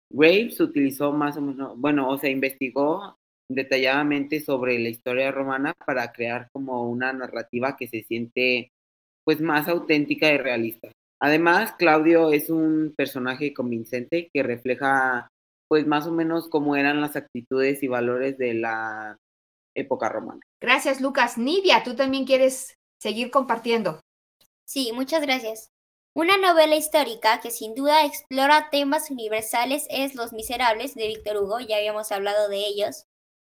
[0.09, 3.17] Graves utilizó más o menos, bueno, o sea, investigó
[3.49, 8.71] detalladamente sobre la historia romana para crear como una narrativa que se siente
[9.23, 10.89] pues más auténtica y realista.
[11.19, 15.27] Además, Claudio es un personaje convincente que refleja
[15.67, 19.17] pues más o menos cómo eran las actitudes y valores de la
[19.75, 20.41] época romana.
[20.61, 21.37] Gracias, Lucas.
[21.37, 23.99] Nidia, tú también quieres seguir compartiendo.
[24.65, 25.71] Sí, muchas gracias.
[26.13, 31.59] Una novela histórica que sin duda explora temas universales es Los Miserables de Víctor Hugo,
[31.59, 33.05] ya habíamos hablado de ellos.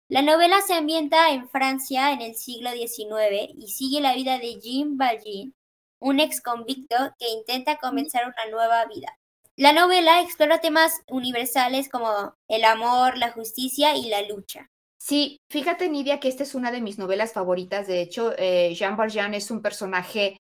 [0.10, 4.60] La novela se ambienta en Francia en el siglo XIX y sigue la vida de
[4.60, 5.54] Jean Valjean,
[6.00, 9.20] un ex convicto que intenta comenzar una nueva vida.
[9.56, 14.72] La novela explora temas universales como el amor, la justicia y la lucha.
[14.98, 17.86] Sí, fíjate Nidia que esta es una de mis novelas favoritas.
[17.86, 20.38] De hecho, eh, Jean Valjean es un personaje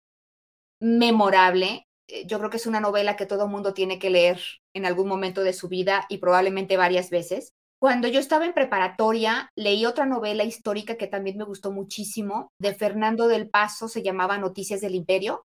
[0.81, 1.83] memorable.
[2.07, 4.41] Eh, yo creo que es una novela que todo mundo tiene que leer
[4.73, 7.53] en algún momento de su vida y probablemente varias veces.
[7.81, 12.75] Cuando yo estaba en preparatoria, leí otra novela histórica que también me gustó muchísimo, de
[12.75, 15.43] Fernando del Paso, se llamaba Noticias del Imperio,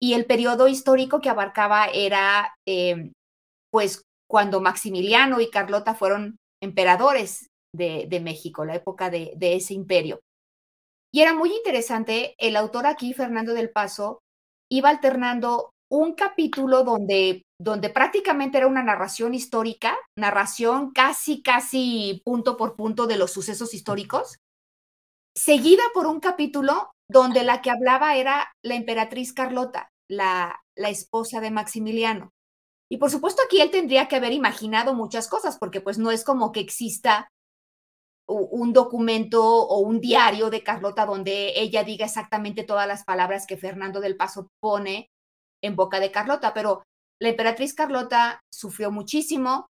[0.00, 3.12] y el periodo histórico que abarcaba era, eh,
[3.70, 10.20] pues, cuando Maximiliano y Carlota fueron emperadores de, México, la época de ese imperio.
[11.14, 14.20] Y era muy interesante, el autor aquí, Fernando del Paso,
[14.70, 22.56] iba alternando un capítulo donde, donde prácticamente era una narración histórica, narración casi, casi punto
[22.56, 24.38] por punto de los sucesos históricos,
[25.36, 31.42] seguida por un capítulo donde la que hablaba era la emperatriz Carlota, la, la esposa
[31.42, 32.30] de Maximiliano.
[32.90, 36.24] Y por supuesto aquí él tendría que haber imaginado muchas cosas, porque pues no es
[36.24, 37.28] como que exista
[38.26, 43.58] un documento o un diario de Carlota donde ella diga exactamente todas las palabras que
[43.58, 45.10] Fernando del Paso pone
[45.62, 46.82] en boca de Carlota, pero
[47.20, 49.68] la emperatriz Carlota sufrió muchísimo.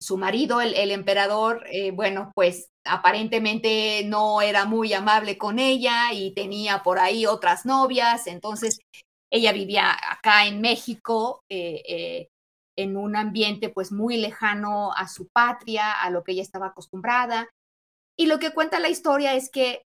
[0.00, 6.34] Su marido, el, emperador, eh, bueno, pues aparentemente no era muy amable con ella y
[6.34, 8.80] tenía por ahí otras novias, entonces
[9.30, 12.28] ella vivía acá en México, eh, eh,
[12.76, 17.48] en un ambiente pues muy lejano a su patria, a lo que ella estaba acostumbrada.
[18.16, 19.82] Y lo que cuenta la historia es que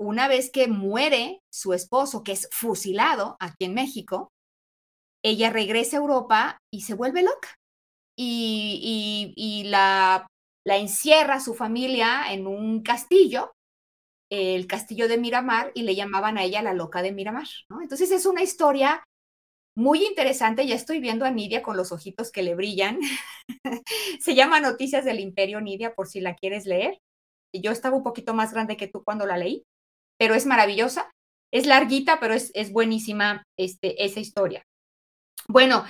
[0.00, 4.31] una vez que muere su esposo, que es fusilado aquí en México,
[5.22, 7.56] ella regresa a Europa y se vuelve loca.
[8.16, 10.26] Y, la,
[10.64, 13.52] encierra su familia en un castillo,
[14.30, 17.46] el castillo de Miramar, y le llamaban a ella la loca de Miramar.
[17.80, 19.02] Entonces es una historia
[19.76, 20.66] muy interesante.
[20.66, 22.98] Ya estoy viendo a Nidia con los ojitos que le brillan.
[24.20, 26.98] se llama Noticias del Imperio, Nidia, por si la quieres leer.
[27.54, 29.64] Yo estaba un poquito más grande que tú cuando la leí,
[30.18, 31.10] pero es maravillosa.
[31.52, 34.64] Es larguita, pero es, es buenísima este, esa historia.
[35.48, 35.84] Bueno,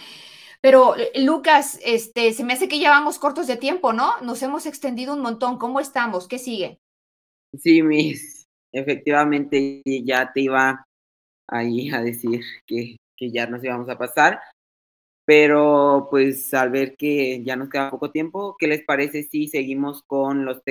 [0.61, 4.21] pero eh, Lucas, este, se me hace que ya vamos cortos de tiempo, ¿no?
[4.21, 5.59] Nos hemos extendido un montón.
[5.59, 6.29] ¿Cómo estamos?
[6.29, 6.79] ¿Qué sigue?
[7.59, 10.87] Sí, Miss, efectivamente ya te iba
[11.49, 14.41] ahí a decir que, que ya nos íbamos a pasar,
[15.27, 20.03] pero pues al ver que ya nos queda poco tiempo, ¿qué les parece si seguimos
[20.05, 20.63] con los,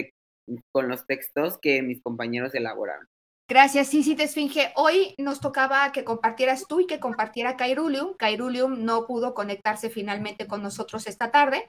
[0.72, 3.08] con los textos que mis compañeros elaboraron?
[3.52, 4.72] Gracias, sí, sí, te esfinge.
[4.78, 8.14] Hoy nos tocaba que compartieras tú y que compartiera Kairulium.
[8.14, 11.68] Kairulium no pudo conectarse finalmente con nosotros esta tarde,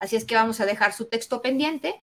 [0.00, 1.98] así es que vamos a dejar su texto pendiente.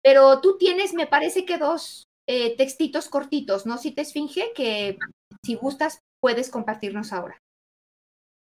[0.00, 3.78] Pero tú tienes, me parece que dos eh, textitos cortitos, ¿no?
[3.78, 4.96] Si te esfinge, que
[5.44, 7.36] si gustas puedes compartirnos ahora.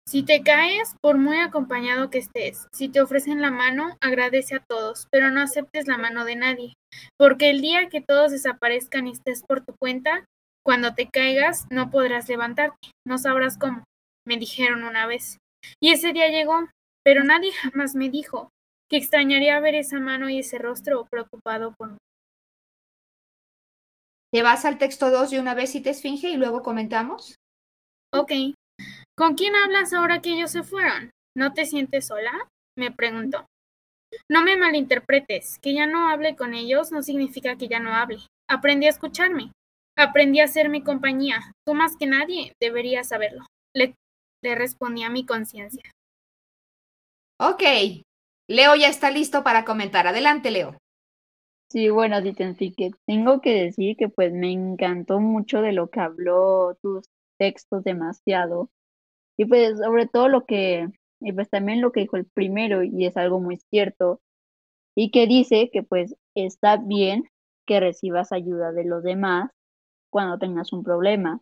[0.07, 4.63] Si te caes, por muy acompañado que estés, si te ofrecen la mano, agradece a
[4.69, 6.73] todos, pero no aceptes la mano de nadie,
[7.17, 10.25] porque el día que todos desaparezcan y estés por tu cuenta,
[10.63, 13.83] cuando te caigas no podrás levantarte, no sabrás cómo,
[14.25, 15.37] me dijeron una vez.
[15.81, 16.67] Y ese día llegó,
[17.03, 18.49] pero nadie jamás me dijo
[18.89, 21.97] que extrañaría ver esa mano y ese rostro preocupado por mí.
[24.33, 27.35] ¿Te vas al texto 2 de una vez y te esfinge y luego comentamos?
[28.13, 28.31] Ok.
[29.17, 31.11] ¿Con quién hablas ahora que ellos se fueron?
[31.35, 32.31] ¿No te sientes sola?
[32.77, 33.45] me preguntó.
[34.29, 38.19] No me malinterpretes, que ya no hable con ellos no significa que ya no hable.
[38.49, 39.51] Aprendí a escucharme,
[39.97, 41.51] aprendí a ser mi compañía.
[41.65, 43.45] Tú más que nadie deberías saberlo.
[43.75, 43.95] Le,
[44.43, 45.83] le respondí a mi conciencia.
[47.39, 47.63] Ok,
[48.49, 50.07] Leo ya está listo para comentar.
[50.07, 50.77] Adelante, Leo.
[51.69, 56.77] Sí, bueno, que tengo que decir que pues me encantó mucho de lo que habló
[56.81, 57.05] tus
[57.37, 58.69] textos demasiado.
[59.37, 60.87] Y pues sobre todo lo que,
[61.19, 64.21] y pues también lo que dijo el primero, y es algo muy cierto,
[64.95, 67.25] y que dice que pues está bien
[67.65, 69.51] que recibas ayuda de los demás
[70.09, 71.41] cuando tengas un problema,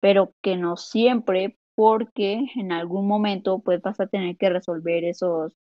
[0.00, 5.56] pero que no siempre, porque en algún momento pues vas a tener que resolver esos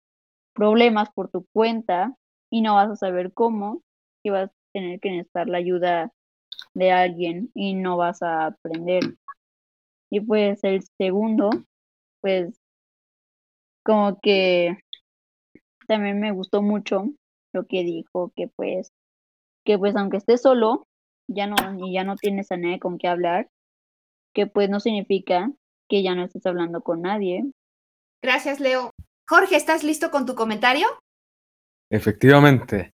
[0.53, 2.15] problemas por tu cuenta
[2.49, 3.83] y no vas a saber cómo
[4.23, 6.11] y vas a tener que necesitar la ayuda
[6.73, 9.03] de alguien y no vas a aprender.
[10.09, 11.49] Y pues el segundo,
[12.21, 12.60] pues
[13.83, 14.77] como que
[15.87, 17.09] también me gustó mucho
[17.53, 18.91] lo que dijo, que pues,
[19.65, 20.87] que pues aunque estés solo,
[21.27, 23.49] ya no, y ya no tienes a nadie con qué hablar,
[24.33, 25.51] que pues no significa
[25.89, 27.43] que ya no estés hablando con nadie.
[28.23, 28.91] Gracias, Leo.
[29.27, 30.87] Jorge, ¿estás listo con tu comentario?
[31.89, 32.91] Efectivamente.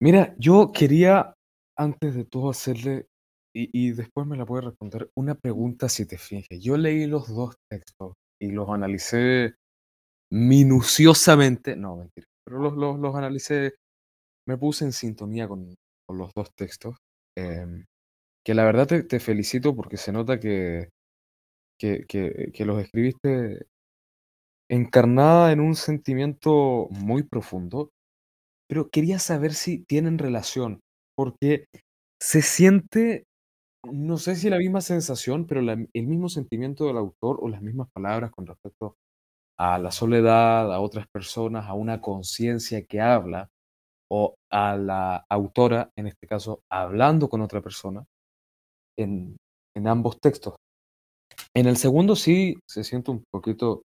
[0.00, 1.34] Mira, yo quería,
[1.76, 3.06] antes de todo, hacerle
[3.54, 6.60] y, después me la puede responder una pregunta si te fijas.
[6.60, 9.54] Yo leí los dos textos y los analicé
[10.30, 11.76] minuciosamente.
[11.76, 12.26] No, mentira.
[12.44, 13.74] Pero los, los, los analicé.
[14.46, 15.74] Me puse en sintonía con,
[16.06, 16.96] con los dos textos.
[17.36, 17.84] Em,
[18.44, 20.90] que la verdad te, felicito porque se nota que,
[21.78, 23.66] que, que, que los escribiste
[24.70, 27.90] encarnada en un sentimiento muy profundo.
[28.68, 30.80] Pero quería saber si tienen relación.
[31.16, 31.66] Porque
[32.20, 33.24] se siente
[33.84, 37.88] no sé si la misma sensación, pero el mismo sentimiento del autor o las mismas
[37.92, 38.96] palabras con respecto
[39.58, 43.50] a la soledad, a otras personas, a una conciencia que habla,
[44.10, 48.04] o a la autora, en este caso, hablando con otra persona,
[48.96, 49.36] en,
[49.86, 50.56] ambos textos.
[51.54, 53.82] En el segundo sí se siente un poquito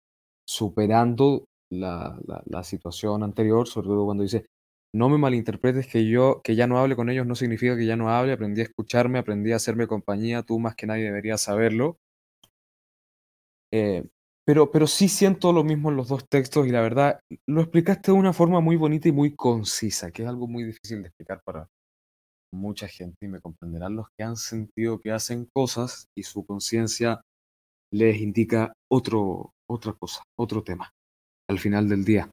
[0.46, 4.46] superando la, la situación anterior, sobre todo cuando dice,
[4.92, 7.96] no me malinterpretes que yo, que ya no hable con ellos no significa que ya
[7.96, 11.98] no hable, aprendí a escucharme, aprendí a hacerme compañía, tú más que nadie deberías saberlo.
[13.72, 14.04] Eh,
[14.50, 18.10] pero, pero sí siento lo mismo en los dos textos y la verdad lo explicaste
[18.10, 21.40] de una forma muy bonita y muy concisa, que es algo muy difícil de explicar
[21.44, 21.68] para
[22.52, 27.20] mucha gente y me comprenderán los que han sentido que hacen cosas y su conciencia
[27.92, 30.90] les indica otro, otra cosa, otro tema
[31.48, 32.28] al final del día.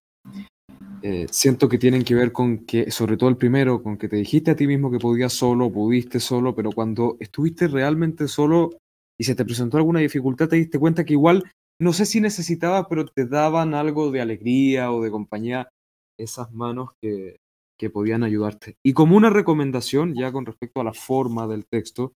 [1.04, 4.16] Eh, siento que tienen que ver con que, sobre todo el primero, con que te
[4.16, 8.72] dijiste a ti mismo que podías solo, pudiste solo, pero cuando estuviste realmente solo
[9.20, 11.44] y se te presentó alguna dificultad, te diste cuenta que igual,
[11.80, 15.70] no sé si necesitabas, pero te daban algo de alegría o de compañía
[16.18, 17.38] esas manos que,
[17.78, 18.76] que podían ayudarte.
[18.84, 22.14] Y como una recomendación, ya con respecto a la forma del texto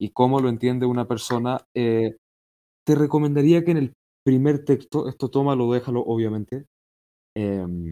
[0.00, 2.16] y cómo lo entiende una persona, eh,
[2.86, 3.92] te recomendaría que en el
[4.24, 6.66] primer texto, esto tómalo, déjalo, obviamente,
[7.36, 7.88] em,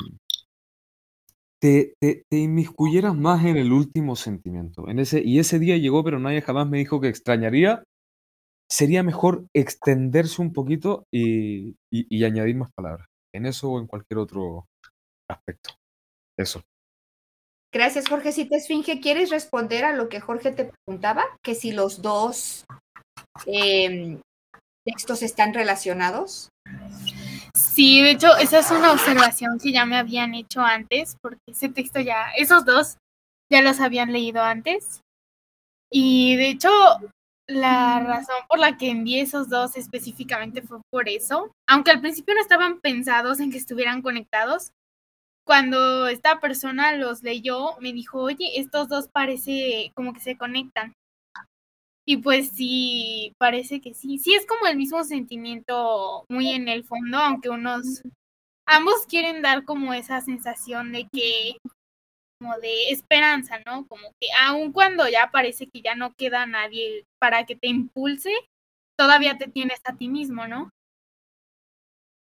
[1.61, 4.89] te, te, te, inmiscuyeras más en el último sentimiento.
[4.89, 7.85] En ese, y ese día llegó, pero nadie jamás me dijo que extrañaría.
[8.73, 13.07] Sería mejor extenderse un poquito y, y añadir más palabras.
[13.35, 14.65] En eso o en cualquier otro
[15.31, 15.75] aspecto.
[16.39, 16.63] Eso.
[17.71, 18.33] Gracias, Jorge.
[18.33, 21.25] Si te esfinge, ¿quieres responder a lo que Jorge te preguntaba?
[21.43, 22.65] Que si los dos
[23.45, 24.19] eh,
[24.87, 26.49] textos están relacionados.
[27.55, 31.69] Sí, de hecho, esa es una observación que ya me habían hecho antes, porque ese
[31.69, 32.97] texto ya, esos dos
[33.51, 35.03] ya los habían leído antes.
[35.91, 36.71] Y de hecho,
[37.53, 42.35] la razón por la que envié esos dos específicamente fue por eso, aunque al principio
[42.35, 44.73] no estaban pensados en que estuvieran conectados,
[45.45, 50.95] cuando esta persona los leyó, me dijo, oye, estos dos parece como que se conectan.
[52.05, 54.19] Y pues sí, parece que sí.
[54.19, 58.03] Sí es como el mismo sentimiento muy en el fondo, aunque unos,
[58.67, 61.57] ambos quieren dar como esa sensación de que,
[62.43, 63.87] como de esperanza, ¿no?
[63.87, 68.33] Como que aun cuando ya parece que ya no queda nadie para que te impulse,
[68.99, 70.71] todavía te tienes a ti mismo, ¿no?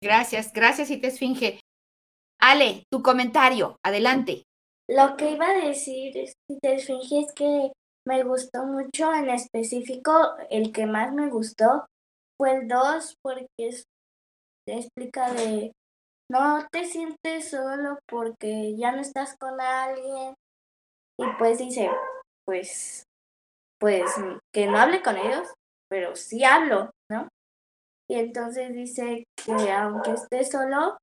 [0.02, 1.60] Gracias, gracias y te esfinge.
[2.40, 4.44] Ale, tu comentario, adelante.
[4.88, 7.72] Lo que iba a decir, si te esfinge, es que
[8.08, 11.88] me gustó mucho, en específico, el que más me gustó
[12.38, 13.84] fue el 2, porque es,
[14.68, 15.72] explica de
[16.30, 20.34] no te sientes solo porque ya no estás con alguien.
[21.18, 21.90] Y pues dice,
[22.46, 23.04] pues,
[23.80, 24.04] pues
[24.54, 25.48] que no hable con ellos,
[25.90, 27.30] pero sí hablo, ¿no?
[28.10, 30.98] Y entonces dice que aunque estés solo,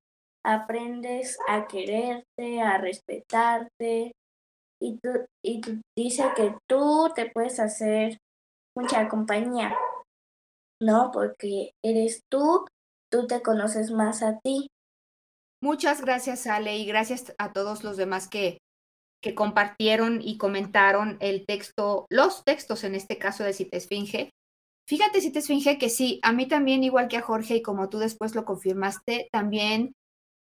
[0.44, 4.12] aprendes a quererte, a respetarte,
[4.82, 5.10] y, tú,
[5.44, 5.60] y
[5.96, 8.18] dice que tú te puedes hacer
[8.76, 9.76] mucha compañía,
[10.80, 11.10] ¿no?
[11.12, 12.66] Porque eres tú,
[13.10, 14.68] tú te conoces más a ti.
[15.62, 18.58] Muchas gracias, Ale, y gracias a todos los demás que,
[19.22, 24.30] que compartieron y comentaron el texto, los textos en este caso de Si te esfinge.
[24.88, 27.88] Fíjate, Si te esfinge, que sí, a mí también, igual que a Jorge, y como
[27.88, 29.92] tú después lo confirmaste, también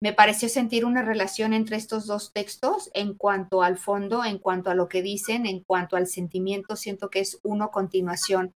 [0.01, 4.70] me pareció sentir una relación entre estos dos textos en cuanto al fondo, en cuanto
[4.70, 8.53] a lo que dicen, en cuanto al sentimiento, siento que es uno continuación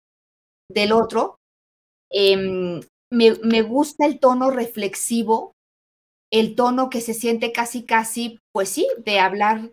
[0.70, 1.40] del otro.
[2.12, 2.82] Em,
[3.12, 5.54] me, me, gusta el tono reflexivo,
[6.32, 9.72] el tono que se siente casi, casi, pues sí, de hablar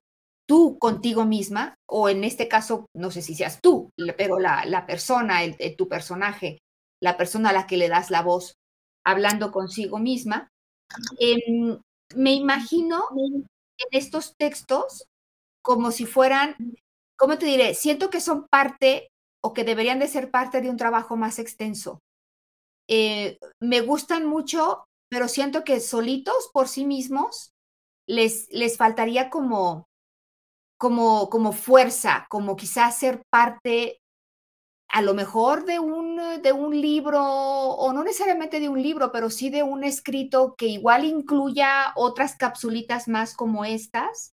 [0.48, 4.86] tú contigo misma, o en este caso, no sé si seas tú, pero la, la
[4.86, 6.59] persona, el, tu personaje,
[7.02, 8.54] la persona a la que le das la voz,
[9.06, 10.48] hablando consigo misma.
[11.18, 11.78] Em,
[12.16, 13.46] me imagino en
[13.92, 15.04] estos textos
[15.62, 16.56] como si fueran,
[17.18, 17.74] ¿cómo te diré?
[17.74, 19.09] Siento que son parte
[19.44, 22.00] o que deberían de ser parte de un trabajo más extenso.
[22.88, 27.54] Eh, me gustan mucho, pero siento que solitos por sí mismos
[28.06, 29.88] les, les faltaría como,
[30.78, 34.00] como, como fuerza, como quizás ser parte
[34.88, 39.28] a lo mejor de un, de un libro, o no necesariamente de un libro, pero
[39.28, 44.34] sí de un escrito que igual incluya otras capsulitas más como estas,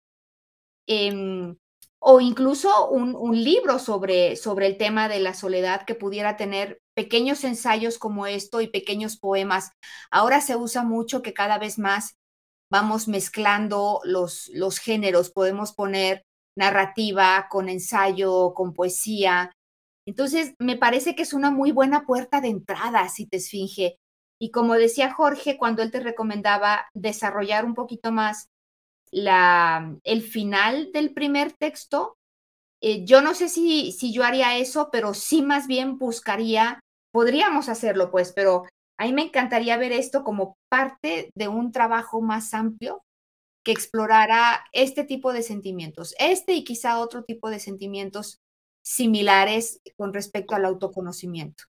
[0.87, 1.55] em,
[2.01, 7.43] o incluso un, libro sobre, sobre el tema de la soledad que pudiera tener pequeños
[7.43, 9.71] ensayos como esto y pequeños poemas.
[10.09, 12.15] Ahora se usa mucho que cada vez más
[12.71, 16.23] vamos mezclando los, los géneros, podemos poner
[16.55, 19.51] narrativa con ensayo, con poesía,
[20.09, 23.99] entonces, me parece que es una muy buena puerta de entrada, si te esfinge.
[24.39, 28.48] Y como decía Jorge, cuando él te recomendaba desarrollar un poquito más
[29.11, 32.17] la, el final del primer texto,
[32.81, 36.79] eh, yo no sé si, si yo haría eso, pero sí más bien buscaría,
[37.11, 38.63] podríamos hacerlo pues, pero
[38.97, 43.03] a mí me encantaría ver esto como parte de un trabajo más amplio
[43.63, 48.39] que explorara este tipo de sentimientos, este y quizá otro tipo de sentimientos
[48.83, 51.65] similares con respecto al autoconocimiento.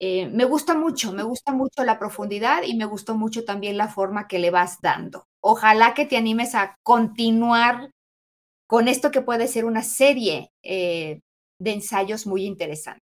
[0.00, 3.88] Eh, me gusta mucho, me gusta mucho la profundidad y me gustó mucho también la
[3.88, 5.26] forma que le vas dando.
[5.46, 7.90] Ojalá que te animes a continuar
[8.66, 11.20] con esto que puede ser una serie eh,
[11.60, 13.00] de ensayos muy interesante.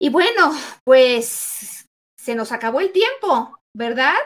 [0.00, 0.52] Y bueno,
[0.84, 1.86] pues
[2.18, 4.16] se nos acabó el tiempo, ¿verdad?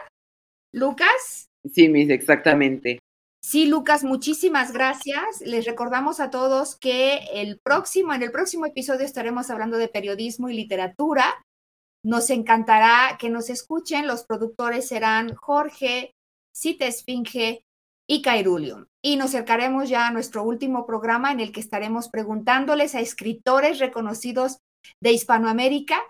[0.73, 1.45] Lucas.
[1.71, 2.97] Sí, Miss, exactamente.
[3.43, 5.41] Sí, Lucas, muchísimas gracias.
[5.41, 10.49] Les recordamos a todos que el próximo, en el próximo episodio estaremos hablando de periodismo
[10.49, 11.45] y literatura.
[12.03, 14.07] Nos encantará que nos escuchen.
[14.07, 16.15] Los productores serán Jorge,
[16.51, 17.63] Cita Esfinge
[18.07, 18.85] y Cairulium.
[19.01, 23.79] Y nos acercaremos ya a nuestro último programa en el que estaremos preguntándoles a escritores
[23.79, 24.57] reconocidos
[24.99, 26.01] de Hispanoamérica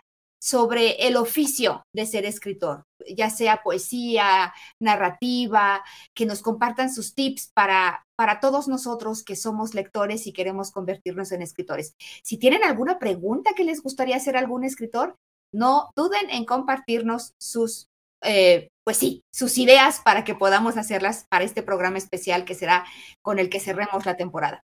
[0.41, 5.83] sobre el oficio de ser escritor, ya sea poesía, narrativa,
[6.13, 11.33] que nos compartan sus tips para, para todos nosotros que somos lectores y queremos convertirnos
[11.33, 11.95] en escritores.
[12.23, 15.17] Si tienen alguna pregunta que les gustaría hacer algún escritor,
[15.51, 17.89] no duden en compartirnos sus,
[18.21, 22.85] eh, pues sí, sus ideas para que podamos hacerlas para este programa especial que será
[23.21, 24.63] con el que cerremos la temporada.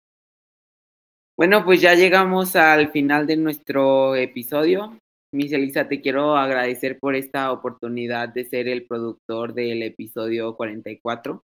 [1.36, 4.98] Bueno, pues ya llegamos al final de nuestro episodio.
[5.32, 11.44] Miss Elisa, te quiero agradecer por esta oportunidad de ser el productor del episodio 44.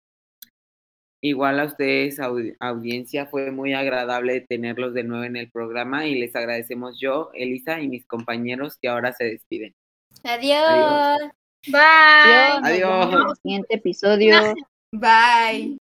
[1.22, 2.20] Igual a ustedes,
[2.60, 7.80] audiencia, fue muy agradable tenerlos de nuevo en el programa y les agradecemos yo, Elisa
[7.80, 9.74] y mis compañeros que ahora se despiden.
[10.22, 11.30] Adiós.
[11.70, 12.60] Bye.
[12.62, 13.12] Adiós.
[13.12, 14.54] En el siguiente episodio.
[14.92, 15.78] Bye.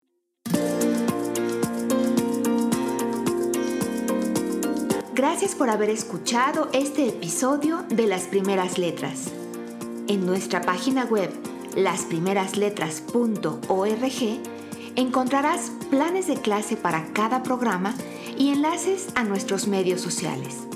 [5.15, 9.33] Gracias por haber escuchado este episodio de Las Primeras Letras.
[10.09, 11.31] En nuestra página web,
[11.75, 14.41] lasprimerasletras.org,
[14.97, 17.95] encontrarás planes de clase para cada programa
[18.37, 20.67] y enlaces a nuestros medios sociales.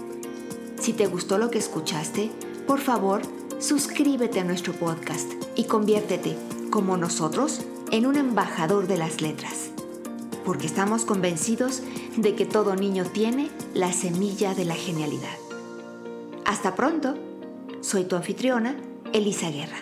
[0.80, 2.30] Si te gustó lo que escuchaste,
[2.66, 3.20] por favor,
[3.60, 6.36] suscríbete a nuestro podcast y conviértete,
[6.70, 7.60] como nosotros,
[7.92, 9.70] en un embajador de las letras
[10.44, 11.82] porque estamos convencidos
[12.16, 15.36] de que todo niño tiene la semilla de la genialidad.
[16.44, 17.14] Hasta pronto,
[17.80, 18.76] soy tu anfitriona,
[19.12, 19.78] Elisa Guerra.